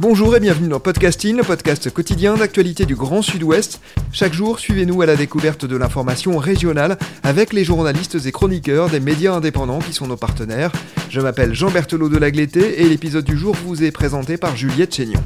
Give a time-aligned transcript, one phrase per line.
[0.00, 3.80] Bonjour et bienvenue dans Podcasting, le podcast quotidien d'actualité du Grand Sud-Ouest.
[4.12, 9.00] Chaque jour, suivez-nous à la découverte de l'information régionale avec les journalistes et chroniqueurs des
[9.00, 10.70] médias indépendants qui sont nos partenaires.
[11.10, 14.94] Je m'appelle Jean Berthelot de Lagleté et l'épisode du jour vous est présenté par Juliette
[14.94, 15.20] Chénion.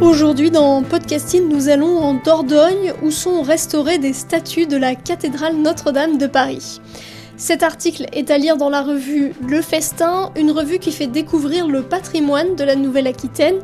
[0.00, 5.56] Aujourd'hui dans Podcasting, nous allons en Dordogne où sont restaurées des statues de la cathédrale
[5.56, 6.80] Notre-Dame de Paris.
[7.42, 11.66] Cet article est à lire dans la revue Le Festin, une revue qui fait découvrir
[11.66, 13.56] le patrimoine de la Nouvelle-Aquitaine.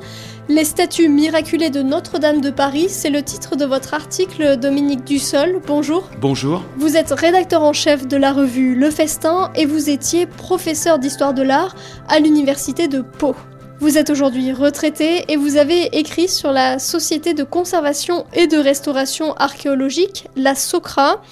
[0.48, 5.60] Les statues miraculées de Notre-Dame de Paris, c'est le titre de votre article, Dominique Dussol.
[5.64, 6.10] Bonjour.
[6.20, 6.64] Bonjour.
[6.76, 11.32] Vous êtes rédacteur en chef de la revue Le Festin et vous étiez professeur d'histoire
[11.32, 11.76] de l'art
[12.08, 13.36] à l'université de Pau.
[13.78, 18.56] Vous êtes aujourd'hui retraité et vous avez écrit sur la Société de conservation et de
[18.56, 21.22] restauration archéologique, la SOCRA.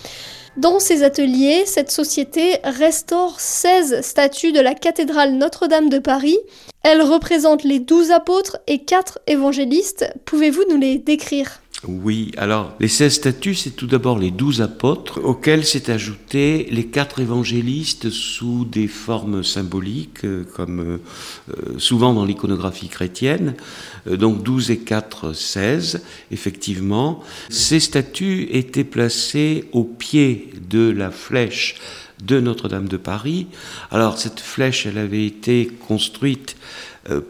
[0.57, 6.39] Dans ses ateliers, cette société restaure 16 statues de la cathédrale Notre-Dame de Paris.
[6.83, 10.11] Elles représentent les 12 apôtres et 4 évangélistes.
[10.25, 11.61] Pouvez-vous nous les décrire?
[11.89, 16.87] Oui, alors les 16 statues, c'est tout d'abord les 12 apôtres, auxquels s'est ajouté les
[16.87, 20.99] 4 évangélistes sous des formes symboliques, euh, comme euh,
[21.51, 23.55] euh, souvent dans l'iconographie chrétienne.
[24.07, 27.23] donc 12 et 4, 16, effectivement.
[27.49, 31.77] Ces statues étaient placées au pied de la flèche
[32.25, 33.47] de Notre-Dame de Paris.
[33.91, 36.57] Alors cette flèche, elle avait été construite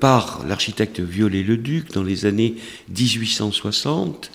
[0.01, 2.55] par l'architecte Viollet-le-Duc dans les années
[2.97, 4.31] 1860.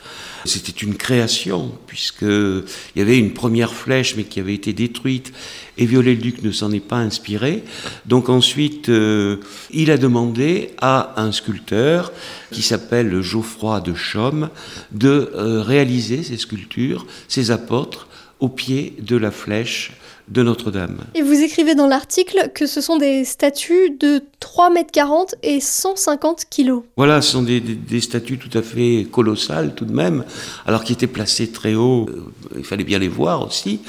[0.46, 2.64] C'était une création, puisqu'il
[2.96, 5.32] y avait une première flèche, mais qui avait été détruite,
[5.78, 7.64] et Viollet-le-Duc ne s'en est pas inspiré.
[8.06, 9.38] Donc ensuite, euh,
[9.72, 12.12] il a demandé à un sculpteur,
[12.52, 14.50] qui s'appelle Geoffroy de Chaume,
[14.92, 18.08] de euh, réaliser ces sculptures, ces apôtres,
[18.42, 19.94] au pied de la flèche
[20.28, 20.98] de Notre-Dame.
[21.14, 25.60] Et vous écrivez dans l'article que ce sont des statues de 3 mètres 40 et
[25.60, 26.84] 150 kilos.
[26.96, 27.62] Voilà, ce sont des,
[28.02, 30.24] statues tout à fait colossales tout de même,
[30.66, 33.82] alors qui étaient placées très haut, euh, il fallait bien les voir aussi.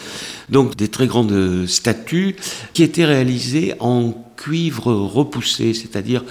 [0.48, 2.36] Donc des très grandes statues
[2.74, 6.24] qui étaient réalisées en cuivre repoussé, c'est-à-dire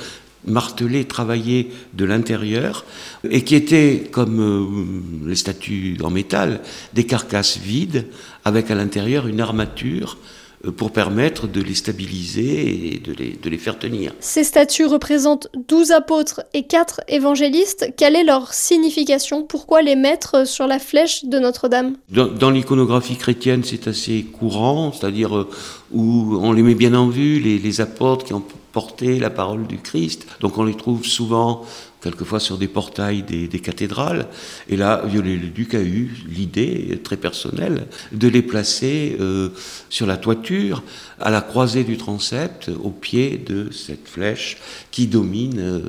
[0.46, 2.86] martelé, travaillé de l'intérieur,
[3.30, 6.62] et qui étaient, comme euh, les statues en métal,
[6.94, 8.08] des carcasses vides,
[8.46, 10.18] avec à l'intérieur une armature
[10.66, 14.14] euh, pour permettre de les stabiliser et de les, de les, faire tenir.
[14.20, 17.94] Ces statues représentent 12 apôtres et 4 évangélistes.
[17.98, 19.44] Quelle est leur signification?
[19.44, 21.96] Pourquoi les mettre sur la flèche de Notre-Dame?
[22.10, 25.50] Dans, l'iconographie chrétienne, c'est assez courant, c'est-à-dire euh,
[25.92, 29.68] où on les met bien en vue, les, les apôtres qui ont porter la parole
[29.68, 30.28] du Christ.
[30.40, 31.66] Donc on les trouve souvent,
[32.02, 34.28] quelquefois sur des portails des, cathédrales.
[34.70, 39.50] Et là, Viollet-le-Duc a eu l'idée très personnelle de les placer euh,
[39.90, 40.84] sur la toiture,
[41.20, 44.58] à la croisée du transept, au pied de cette flèche
[44.90, 45.82] qui domine euh,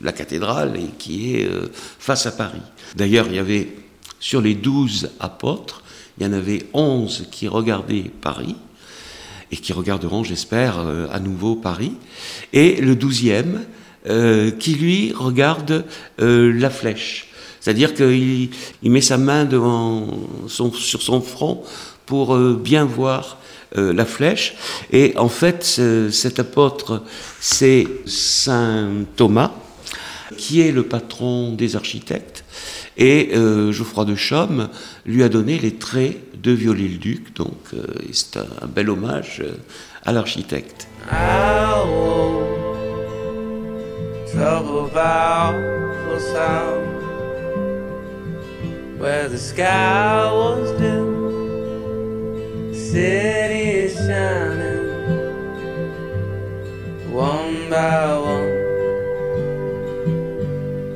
[0.00, 2.62] la cathédrale et qui est euh, face à Paris.
[2.96, 3.76] D'ailleurs, il y avait
[4.18, 5.82] sur les douze apôtres,
[6.18, 8.56] il y en avait onze qui regardaient Paris
[9.54, 11.92] et qui regarderont, j'espère, euh, à nouveau Paris.
[12.52, 13.64] Et le douzième,
[14.08, 15.84] euh, qui lui regarde
[16.20, 17.28] euh, la flèche.
[17.60, 18.50] C'est-à-dire qu'il
[18.82, 20.08] il met sa main devant
[20.48, 21.62] son, sur son front
[22.04, 23.38] pour bien voir
[23.74, 24.54] la flèche.
[24.92, 27.02] Et en fait, cet apôtre,
[27.40, 29.52] c'est Saint Thomas,
[30.36, 32.43] qui est le patron des architectes.
[32.96, 34.68] Et Geoffroy de Chaume
[35.04, 39.52] lui a donné les traits de Viollet-le-Duc, donc euh, c'est un, bel hommage euh,
[40.04, 40.86] à l'architecte.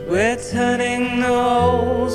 [0.08, 2.10] We're turning the old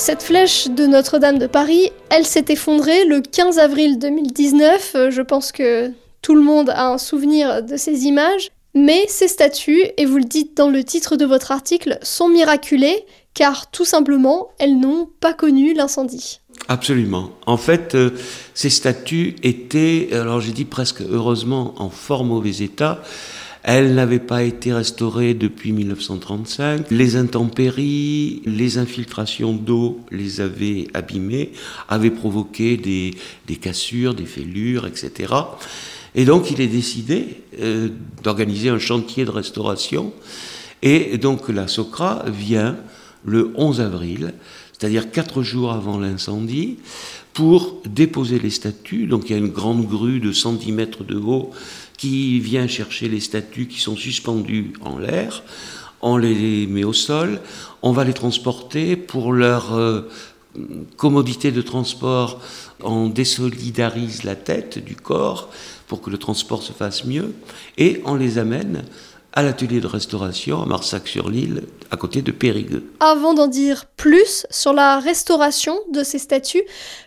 [0.00, 4.92] Cette flèche de Notre-Dame de Paris, elle s'est effondrée le 15 avril 2019.
[4.94, 5.92] Euh, Je pense que
[6.22, 8.50] tout le monde a un souvenir de ces images.
[8.74, 13.04] Mais ces statues, et vous le dites dans le titre de votre article, sont miraculées
[13.34, 16.40] car tout simplement, elles n'ont pas connu l'incendie.
[16.68, 17.32] Absolument.
[17.44, 18.10] En fait, euh,
[18.54, 23.02] ces statues étaient, alors j'ai dit presque heureusement, en fort mauvais état.
[23.72, 26.90] Elles n'avaient pas été restaurées depuis 1935.
[26.90, 31.52] Les intempéries, les infiltrations d'eau les avaient abîmées,
[31.88, 33.14] avaient provoqué des,
[33.46, 35.32] des cassures, des fêlures, etc.
[36.16, 37.90] Et donc il est décidé euh,
[38.24, 40.12] d'organiser un chantier de restauration.
[40.82, 42.76] Et donc la SOCRA vient
[43.24, 44.34] le 11 avril,
[44.72, 46.78] c'est-à-dire quatre jours avant l'incendie,
[47.34, 49.06] pour déposer les statues.
[49.06, 51.52] Donc il y a une grande grue de 110 mètres de haut
[52.00, 55.42] qui vient chercher les statues qui sont suspendues en l'air.
[56.00, 57.40] On les met au sol,
[57.82, 60.08] on va les transporter pour leur euh,
[60.96, 62.40] commodité de transport.
[62.82, 65.50] On désolidarise la tête du corps
[65.88, 67.34] pour que le transport se fasse mieux
[67.76, 68.84] et on les amène
[69.32, 72.84] à l'atelier de restauration à Marsac-sur-l'Île, à côté de Périgueux.
[73.00, 76.62] Avant d'en dire plus sur la restauration de ces statues,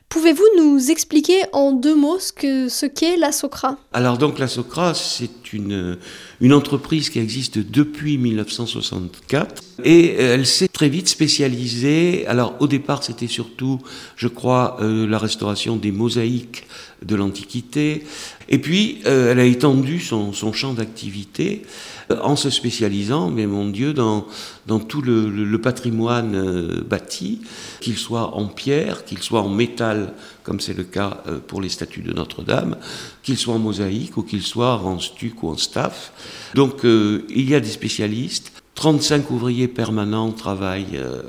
[0.10, 3.78] pouvez-vous nous expliquer en deux mots ce que ce qu'est la Socra?
[3.94, 5.98] Alors donc la Socra, c'est une,
[6.40, 12.26] une entreprise qui existe depuis 1964 et elle s'est très vite spécialisée.
[12.28, 13.80] Alors au départ, c'était surtout,
[14.16, 16.68] je crois, euh, la restauration des mosaïques
[17.04, 18.04] de l'Antiquité.
[18.50, 23.48] Et puis, euh, elle a étendu son, son champ d'activité euh, en se spécialisant, mais
[23.48, 24.26] mon Dieu, dans,
[24.68, 27.42] dans tout le, patrimoine euh, bâti,
[27.80, 30.14] qu'il soit en pierre, qu'il soit en métal,
[30.44, 32.78] comme c'est le cas euh, pour les statues de Notre-Dame,
[33.24, 36.12] qu'il soit en mosaïque ou qu'il soit en stuc ou en staff.
[36.54, 38.52] Donc, euh, il y a des spécialistes.
[38.76, 41.22] 35 ouvriers permanents travaillent euh,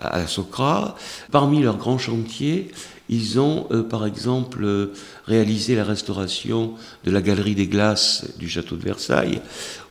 [0.00, 0.96] à Socra.
[1.30, 2.70] Parmi leurs grands chantiers,
[3.10, 4.92] ils ont, euh, par exemple, euh,
[5.26, 6.74] réalisé la restauration
[7.04, 9.42] de la galerie des glaces du château de Versailles,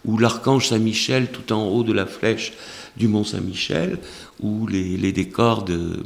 [0.05, 2.53] ou l'archange Saint-Michel tout en haut de la flèche
[2.95, 3.99] du Mont Saint-Michel,
[4.39, 5.97] ou les, décors de,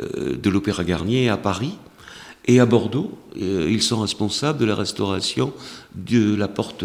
[0.00, 1.74] euh, de l'Opéra Garnier à Paris.
[2.46, 5.54] Et à Bordeaux, ils sont responsables de la restauration
[5.94, 6.84] de la porte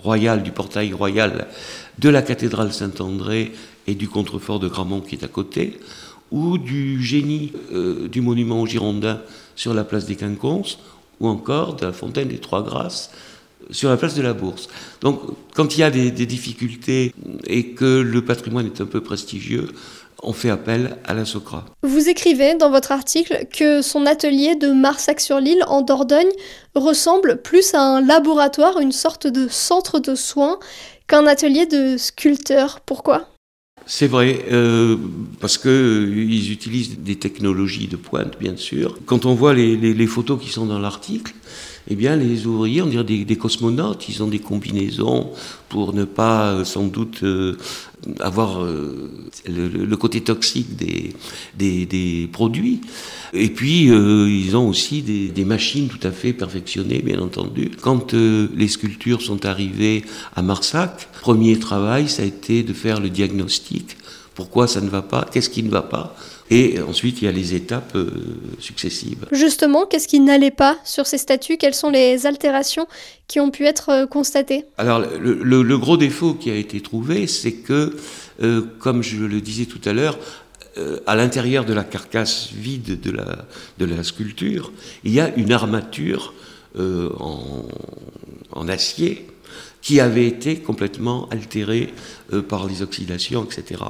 [0.00, 1.48] royale, du portail royal
[1.98, 3.52] de la cathédrale Saint-André
[3.86, 5.80] et du contrefort de Gramont qui est à côté,
[6.32, 9.20] ou du génie euh, du monument aux Girondins
[9.54, 10.78] sur la place des Quinconces,
[11.20, 13.10] ou encore de la fontaine des Trois Grâces
[13.70, 14.68] sur la place de la Bourse.
[15.00, 15.20] Donc,
[15.54, 17.14] quand il y a des, difficultés
[17.46, 19.68] et que le patrimoine est un peu prestigieux,
[20.22, 21.64] on fait appel à la Socra.
[21.82, 26.30] Vous écrivez dans votre article que son atelier de Marsac-sur-l'Île en Dordogne
[26.74, 30.58] ressemble plus à un laboratoire, une sorte de centre de soins,
[31.08, 32.80] qu'un atelier de sculpteur.
[32.80, 33.31] Pourquoi?
[33.86, 34.96] C'est vrai, euh,
[35.40, 38.98] parce que euh, utilisent des technologies de pointe, bien sûr.
[39.06, 41.34] Quand on voit les photos qui sont dans l'article,
[41.90, 45.30] eh bien, les ouvriers, on dirait des, cosmonautes, ils ont des combinaisons
[45.68, 47.56] pour ne pas, euh, sans doute, euh,
[48.20, 49.10] avoir euh,
[49.48, 51.14] le, côté toxique des,
[51.86, 52.80] des, produits.
[53.32, 57.70] Et puis, ils ont aussi des, machines tout à fait perfectionnées, bien entendu.
[57.80, 60.04] Quand les sculptures sont arrivées
[60.36, 63.96] à Marsac, premier travail, ça a été de faire le diagnostic.
[64.34, 65.28] Pourquoi ça ne va pas?
[65.32, 66.16] Qu'est-ce qui ne va pas?
[66.50, 68.10] Et ensuite, il y a les étapes euh,
[68.58, 69.26] successives.
[69.32, 72.86] Justement, qu'est-ce qui n'allait pas sur ces statues Quelles sont les altérations
[73.26, 74.64] qui ont pu être euh, constatées?
[74.76, 77.96] Alors, le, le- le gros défaut qui a été trouvé, c'est que,
[78.42, 80.18] euh, comme je le disais tout à l'heure,
[80.78, 83.46] euh, à l'intérieur de la carcasse vide de la,
[83.78, 84.72] de la sculpture,
[85.04, 86.34] il y a une armature
[86.78, 87.66] euh, en,
[88.52, 89.26] en acier
[89.82, 91.92] qui avait été complètement altérée
[92.32, 93.82] euh, par les oxydations, etc.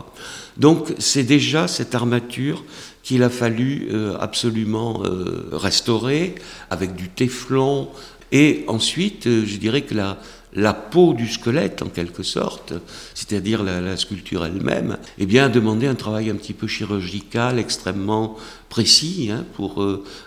[0.57, 2.65] Donc c'est déjà cette armature
[3.03, 6.35] qu'il a fallu euh, absolument euh, restaurer
[6.71, 7.89] avec du téflon.
[8.31, 12.75] Et ensuite, euh, je dirais que la, peau du squelette, en quelque sorte,
[13.15, 18.37] c'est-à-dire la, sculpture elle-même, eh bien, a demandé un travail un petit peu chirurgical, extrêmement
[18.69, 19.83] précis, hein, pour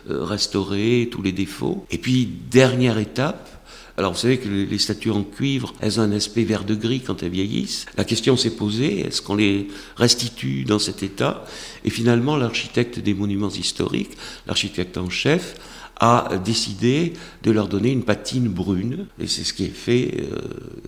[0.08, 1.86] restaurer tous les défauts.
[1.92, 3.50] Et puis, dernière étape,
[3.98, 7.00] alors vous savez que les statues en cuivre, elles ont un aspect vert de gris
[7.02, 7.86] quand elles vieillissent.
[7.96, 11.46] La question s'est posée, est-ce qu'on les restitue dans cet état?
[11.86, 15.56] Et finalement, l'architecte des monuments historiques, l'architecte en chef,
[16.00, 19.08] a décidé de leur donner une patine brune.
[19.20, 20.40] Et c'est ce qui est fait, euh,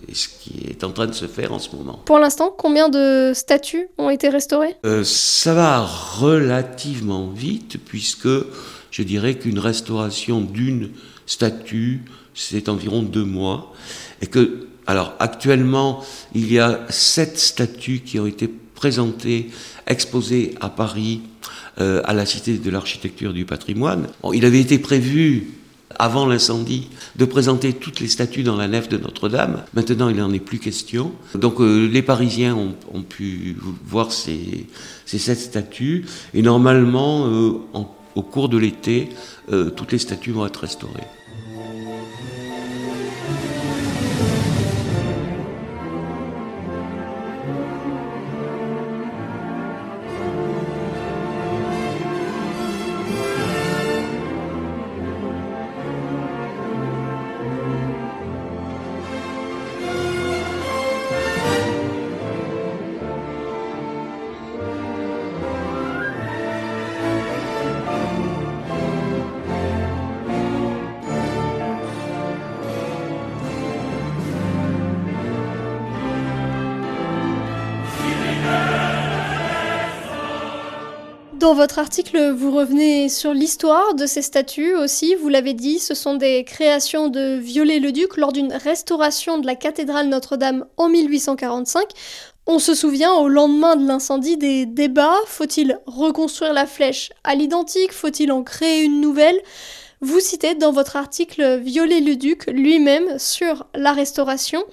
[0.08, 2.02] et ce qui est en train de se faire en ce moment.
[2.04, 4.76] Pour l'instant, combien de statues ont été restaurées?
[4.84, 8.28] Euh, ça va relativement vite puisque
[8.90, 10.90] je dirais qu'une restauration d'une
[11.26, 13.72] statue, c'est environ deux mois.
[14.22, 16.02] Et que, alors actuellement,
[16.34, 19.50] il y a sept statues qui ont été présentées,
[19.88, 21.20] exposées à Paris,
[21.80, 24.06] euh, à la Cité de l'Architecture du Patrimoine.
[24.32, 25.48] Il avait été prévu
[25.98, 29.64] avant l'incendie, de présenter toutes les statues dans la nef de Notre-Dame.
[29.74, 31.10] Maintenant, il n'en est plus question.
[31.34, 34.68] Donc, euh, les Parisiens ont, pu voir ces,
[35.06, 36.04] sept statues.
[36.34, 37.54] Et normalement, euh,
[38.14, 39.08] au cours de l'été,
[39.76, 41.08] toutes les statues vont être restaurées.
[81.38, 85.14] Dans votre article, vous revenez sur l'histoire de ces statues aussi.
[85.14, 90.08] Vous l'avez dit, ce sont des créations de Viollet-le-Duc lors d'une restauration de la cathédrale
[90.08, 91.90] Notre-Dame en 1845.
[92.48, 95.14] On se souvient au lendemain de l'incendie des débats.
[95.26, 97.92] Faut-il reconstruire la flèche à l'identique?
[97.92, 99.40] Faut-il en créer une nouvelle?
[100.00, 104.64] Vous citez dans votre article Viollet-le-Duc lui-même sur la restauration.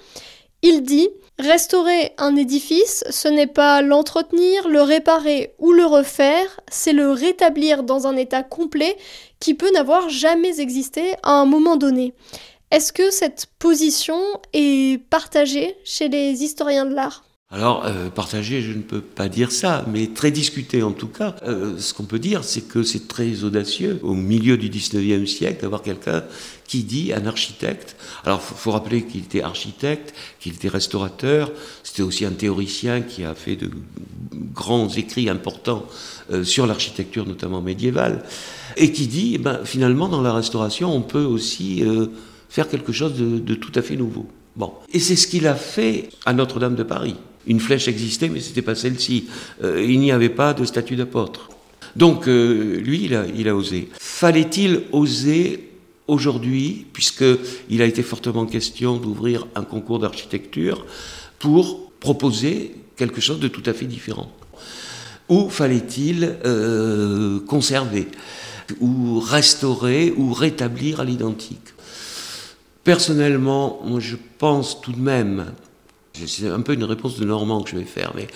[0.62, 6.94] Il dit Restaurer un édifice, ce n'est pas l'entretenir, le réparer ou le refaire, c'est
[6.94, 8.96] le rétablir dans un état complet
[9.38, 12.14] qui peut n'avoir jamais existé à un moment donné.
[12.70, 14.18] Est-ce que cette position
[14.54, 17.26] est partagée chez les historiens de l'art?
[17.48, 21.36] Alors, euh, partagé, je ne peux pas dire ça, mais très discuté en tout cas.
[21.44, 25.62] Euh, ce qu'on peut dire, c'est que c'est très audacieux, au milieu du 19e siècle,
[25.62, 26.24] d'avoir quelqu'un
[26.66, 32.02] qui dit, un architecte, alors il faut, rappeler qu'il était architecte, qu'il était restaurateur, c'était
[32.02, 33.70] aussi un théoricien qui a fait de
[34.52, 35.86] grands écrits importants
[36.32, 38.24] euh, sur l'architecture, notamment médiévale,
[38.76, 42.06] et qui dit, eh ben, finalement, dans la restauration, on peut aussi euh,
[42.48, 44.26] faire quelque chose de, tout à fait nouveau.
[44.56, 44.72] Bon.
[44.92, 47.16] Et c'est ce qu'il a fait à Notre-Dame de Paris.
[47.46, 49.26] Une flèche existait, mais c'était pas celle-ci.
[49.62, 51.50] Euh, il n'y avait pas de statue d'apôtre.
[51.94, 53.88] Donc, lui, il a osé.
[53.98, 55.75] Fallait-il oser
[56.08, 60.86] aujourd'hui, puisqu'il a été fortement question d'ouvrir un concours d'architecture
[61.38, 64.30] pour proposer quelque chose de tout à fait différent.
[65.28, 68.06] Ou fallait-il euh, conserver,
[68.80, 71.74] ou restaurer, ou rétablir à l'identique?
[72.84, 75.46] Personnellement, moi, je pense tout de même
[76.26, 78.26] c'est un peu une réponse de Normand que je vais faire, mais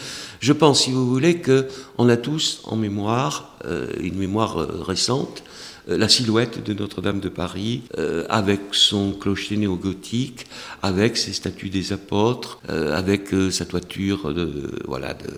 [0.40, 5.42] je pense, si vous voulez, qu'on a tous en mémoire, euh, une mémoire euh, récente,
[5.86, 10.46] la silhouette de Notre-Dame de Paris, euh, avec son clocher néo-gothique,
[10.82, 15.30] avec ses statues des apôtres, euh, avec euh, sa toiture de, voilà, de,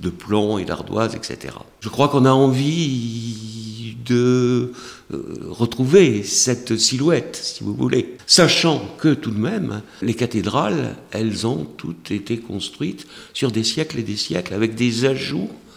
[0.00, 1.54] de plomb et d'ardoise, etc.
[1.80, 4.72] Je crois qu'on a envie de
[5.10, 8.16] retrouver cette silhouette, si vous voulez.
[8.26, 13.98] Sachant que tout de même, les cathédrales, elles ont toutes été construites sur des siècles
[13.98, 15.67] et des siècles, avec des ajouts euh,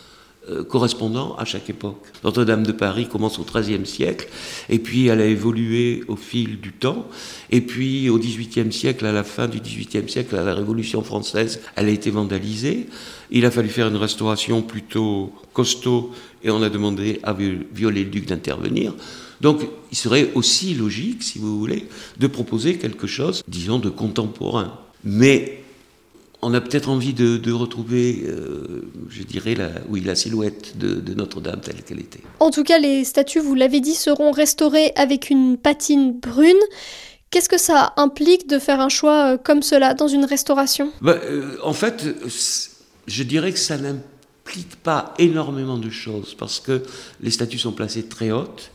[0.68, 2.04] correspondant à chaque époque.
[2.24, 4.28] Notre-Dame de Paris commence au XIIIe siècle,
[4.70, 7.08] et puis elle a évolué au fil du temps,
[7.50, 11.62] et puis au XVIIIe siècle, à la fin du XVIIIe siècle, à la Révolution française,
[11.76, 12.88] elle a été vandalisée.
[13.30, 16.12] Il a fallu faire une restauration plutôt costaud,
[16.44, 18.94] et on a demandé à Viollet-le-Duc d'intervenir.
[19.42, 21.88] Donc, il serait aussi logique, si vous voulez,
[22.20, 24.80] de proposer quelque chose, disons, de contemporain.
[25.04, 25.61] Mais
[26.42, 30.96] on a peut-être envie de, de retrouver, euh, je dirais, la, oui, la silhouette de,
[30.96, 32.22] de Notre-Dame telle qu'elle était.
[32.40, 36.58] En tout cas, les statues, vous l'avez dit, seront restaurées avec une patine brune.
[37.30, 40.92] Qu'est-ce que ça implique de faire un choix euh, comme cela dans une restauration?
[41.02, 42.06] Bah, euh, En fait,
[43.08, 46.82] je dirais que ça n'implique pas énormément de choses parce que
[47.22, 48.72] les statues sont placées très hautes.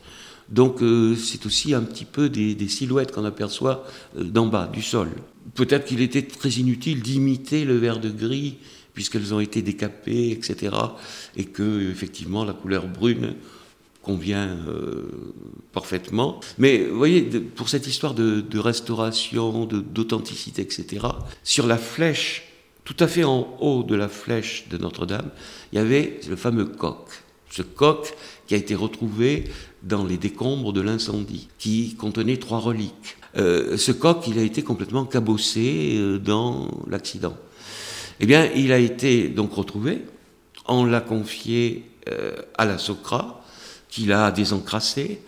[0.49, 3.83] Donc euh, c'est aussi un petit peu des, des silhouettes qu'on aperçoit
[4.15, 5.09] d'en bas, du sol.
[5.55, 8.57] Peut-être qu'il était très inutile d'imiter le vert de gris,
[8.93, 10.75] puisqu'elles ont été décapées, etc.
[11.35, 13.35] Et que, effectivement, la couleur brune
[14.01, 15.33] convient euh,
[15.73, 16.39] parfaitement.
[16.57, 21.05] Mais vous voyez, pour cette histoire de restauration, d'authenticité, etc.,
[21.43, 22.43] sur la flèche,
[22.85, 25.29] tout à fait en haut de la flèche de Notre-Dame,
[25.73, 27.09] il y avait le fameux coq.
[27.49, 28.13] Ce coq
[28.47, 29.45] qui a été retrouvé
[29.83, 33.17] dans les décombres de l'incendie, qui contenait trois reliques.
[33.37, 37.37] Euh, ce coq, il a été complètement cabossé euh, dans l'accident.
[38.19, 40.01] Eh bien, il a été donc retrouvé.
[40.67, 43.43] On l'a confié euh, à la SOCRA,
[43.89, 45.21] qu'il a désencrassé,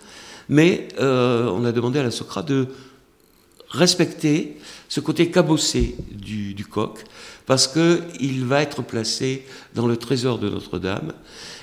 [0.49, 2.67] mais on a demandé à la Socrate de
[3.69, 4.57] respecter
[4.89, 7.03] ce côté cabossé du, du coq,
[7.45, 9.45] parce qu'il va être placé
[9.75, 11.13] dans le trésor de Notre-Dame,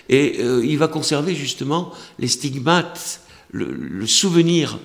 [0.09, 3.21] et euh, il va conserver justement les stigmates,
[3.51, 4.79] le, souvenir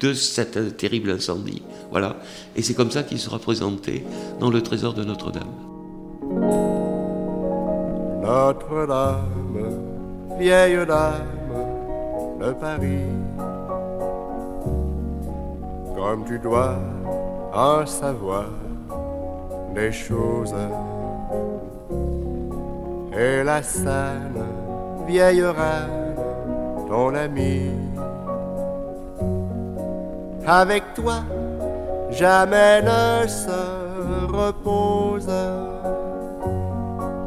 [0.00, 1.62] de cet terrible incendie.
[1.90, 2.16] Voilà.
[2.56, 4.04] Et c'est comme ça qu'il sera présenté
[4.38, 5.48] dans le trésor de Notre-Dame.
[8.22, 9.80] Notre-Dame,
[10.38, 11.26] vieille dame
[12.40, 13.08] de Paris,
[15.96, 16.76] comme tu dois
[17.52, 18.50] en savoir
[19.74, 20.54] des choses.
[23.18, 24.67] Et la saine
[25.08, 26.14] vieille reine,
[26.86, 27.72] ton amie,
[30.46, 31.20] avec toi,
[32.10, 33.60] jamais ne se
[34.30, 35.30] repose.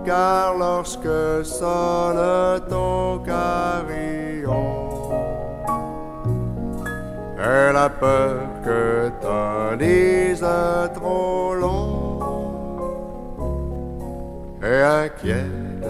[0.05, 4.89] Car lorsque sonne ton carillon,
[7.43, 10.45] elle a peur que t'en dises
[10.93, 12.19] trop long.
[14.63, 15.87] Et inquiète,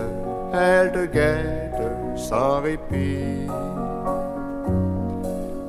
[0.54, 1.61] elle te guette
[2.32, 3.46] sans répit.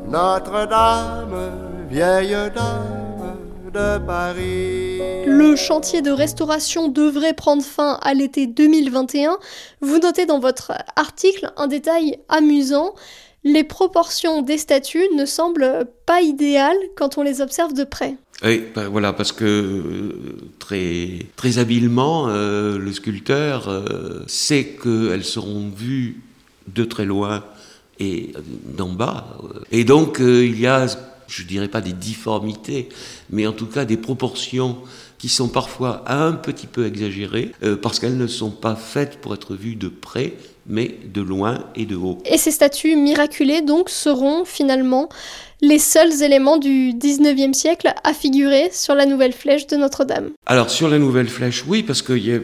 [0.09, 3.37] Notre-Dame, vieille dame
[3.75, 5.01] de Paris.
[5.27, 9.39] Le chantier de restauration devrait prendre fin à l'été 2021.
[9.81, 12.95] Vous notez dans votre article un détail amusant.
[13.43, 18.15] Les proportions des statues ne semblent pas idéales quand on les observe de près.
[18.45, 20.13] Oui, ben voilà, parce que euh,
[20.61, 26.21] très, très habilement, euh, le sculpteur euh, sait qu'elles seront vues
[26.75, 27.45] de très loin
[27.99, 28.33] et
[28.77, 29.39] d'en bas.
[29.71, 30.87] Et donc, euh, il y a,
[31.29, 32.89] je dirais pas des difformités,
[33.31, 34.79] mais en tout cas des proportions
[35.19, 39.35] qui sont parfois un petit peu exagérées, euh, parce qu'elles ne sont pas faites pour
[39.35, 40.35] être vues de près,
[40.67, 42.19] mais de loin et de haut.
[42.25, 45.09] Et ces statues miraculées, donc, seront finalement
[45.63, 50.31] les seuls éléments du 19e siècle à figurer sur la nouvelle flèche de Notre-Dame.
[50.47, 52.41] Alors sur la nouvelle flèche, oui, parce que y a,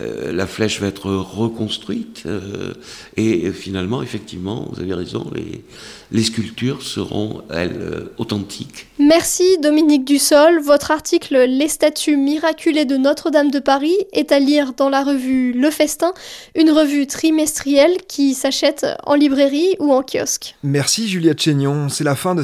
[0.00, 2.72] euh, la flèche va être reconstruite euh,
[3.16, 5.64] et finalement, effectivement, vous avez raison, les,
[6.12, 8.86] les sculptures seront, elles, euh, authentiques.
[9.00, 10.60] Merci Dominique Dussol.
[10.60, 15.52] Votre article Les statues miraculées de Notre-Dame de Paris est à lire dans la revue
[15.52, 16.14] Le Festin,
[16.54, 20.54] une revue trimestrielle qui s'achète en librairie ou en kiosque.
[20.62, 22.43] Merci Juliette Chénion, c'est la fin de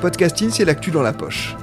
[0.00, 1.54] Podcasting, c'est l'actu dans la poche.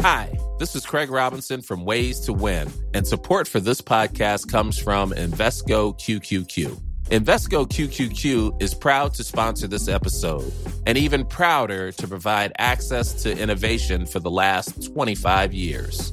[0.00, 4.78] Hi, this is Craig Robinson from Ways to Win, and support for this podcast comes
[4.78, 6.80] from Invesco QQQ.
[7.10, 10.52] Invesco QQQ is proud to sponsor this episode
[10.86, 16.12] and even prouder to provide access to innovation for the last 25 years.